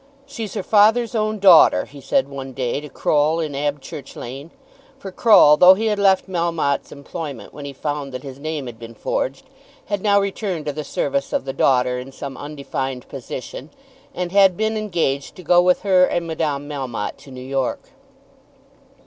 "She's 0.25 0.55
her 0.55 0.63
father's 0.63 1.13
own 1.13 1.37
daughter," 1.37 1.85
he 1.85 2.01
said 2.01 2.27
one 2.27 2.53
day 2.53 2.81
to 2.81 2.89
Croll 2.89 3.39
in 3.39 3.53
Abchurch 3.53 4.15
Lane; 4.15 4.49
for 4.97 5.11
Croll, 5.11 5.57
though 5.57 5.75
he 5.75 5.85
had 5.85 5.99
left 5.99 6.27
Melmotte's 6.27 6.91
employment 6.91 7.53
when 7.53 7.65
he 7.65 7.73
found 7.73 8.11
that 8.11 8.23
his 8.23 8.39
name 8.39 8.65
had 8.65 8.79
been 8.79 8.95
forged, 8.95 9.45
had 9.85 10.01
now 10.01 10.19
returned 10.19 10.65
to 10.65 10.73
the 10.73 10.83
service 10.83 11.31
of 11.31 11.45
the 11.45 11.53
daughter 11.53 11.99
in 11.99 12.11
some 12.11 12.35
undefined 12.35 13.07
position, 13.09 13.69
and 14.15 14.31
had 14.31 14.57
been 14.57 14.75
engaged 14.75 15.35
to 15.35 15.43
go 15.43 15.61
with 15.61 15.81
her 15.81 16.03
and 16.05 16.25
Madame 16.25 16.67
Melmotte 16.67 17.17
to 17.17 17.29
New 17.29 17.39
York. 17.45 17.91